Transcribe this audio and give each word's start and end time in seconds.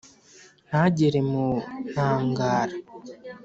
Ntagere 0.67 1.19
mu 1.31 1.47
ntagara 1.91 2.75